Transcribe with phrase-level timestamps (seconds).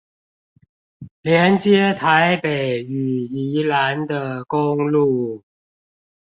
[1.21, 5.43] 連接臺北與宜蘭的公路